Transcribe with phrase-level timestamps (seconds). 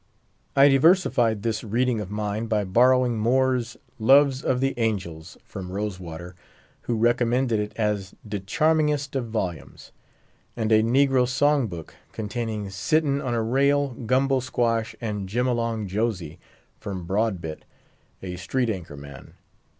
[0.55, 5.99] I diversified this reading of mine, by borrowing Moore's "Loves of the Angels" from Rose
[5.99, 6.33] water,
[6.81, 9.91] who recommended it as "de charmingest of volumes;"
[10.57, 15.85] and a Negro Song book, containing Sittin' on a Rail, Gumbo Squash, and Jim along
[15.87, 16.39] Josey,
[16.79, 17.61] from Broadbit,
[18.23, 19.35] a sheet anchor man.